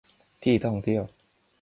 [0.43, 1.03] ที่ท่องเที่ยว